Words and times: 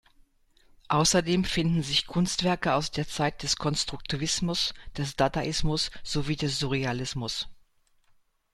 Ausserdem 0.87 1.43
finden 1.45 1.83
sich 1.83 2.07
Kunstwerke 2.07 2.73
aus 2.73 2.89
der 2.89 3.07
Zeit 3.07 3.43
des 3.43 3.57
Konstruktivismus, 3.57 4.73
des 4.97 5.15
Dadaismus 5.15 5.91
sowie 6.03 6.37
des 6.37 6.57
Surrealismus. 6.57 7.47